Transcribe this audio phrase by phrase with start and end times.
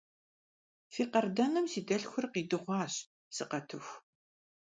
[0.93, 2.93] Фи къардэным си дэлъхур къидыгъуащ,
[3.35, 3.95] сыкъэтыху.